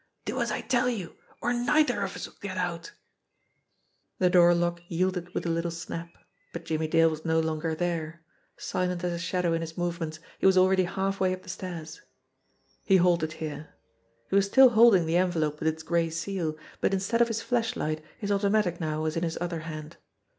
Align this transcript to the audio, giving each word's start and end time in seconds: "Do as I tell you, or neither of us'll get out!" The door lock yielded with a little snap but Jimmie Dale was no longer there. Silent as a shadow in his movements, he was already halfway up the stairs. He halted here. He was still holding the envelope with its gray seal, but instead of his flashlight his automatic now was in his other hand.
"Do 0.25 0.41
as 0.41 0.49
I 0.49 0.61
tell 0.61 0.89
you, 0.89 1.15
or 1.43 1.53
neither 1.53 2.01
of 2.01 2.15
us'll 2.15 2.33
get 2.41 2.57
out!" 2.57 2.93
The 4.17 4.31
door 4.31 4.55
lock 4.55 4.81
yielded 4.87 5.35
with 5.35 5.45
a 5.45 5.49
little 5.51 5.69
snap 5.69 6.17
but 6.53 6.65
Jimmie 6.65 6.87
Dale 6.87 7.11
was 7.11 7.23
no 7.23 7.39
longer 7.39 7.75
there. 7.75 8.23
Silent 8.57 9.03
as 9.03 9.13
a 9.13 9.19
shadow 9.19 9.53
in 9.53 9.61
his 9.61 9.77
movements, 9.77 10.19
he 10.39 10.47
was 10.47 10.57
already 10.57 10.85
halfway 10.85 11.33
up 11.35 11.43
the 11.43 11.49
stairs. 11.49 12.01
He 12.83 12.97
halted 12.97 13.33
here. 13.33 13.75
He 14.31 14.35
was 14.35 14.47
still 14.47 14.69
holding 14.69 15.05
the 15.05 15.17
envelope 15.17 15.59
with 15.59 15.69
its 15.69 15.83
gray 15.83 16.09
seal, 16.09 16.57
but 16.79 16.95
instead 16.95 17.21
of 17.21 17.27
his 17.27 17.43
flashlight 17.43 18.03
his 18.17 18.31
automatic 18.31 18.81
now 18.81 19.03
was 19.03 19.15
in 19.15 19.21
his 19.21 19.37
other 19.39 19.59
hand. 19.59 19.97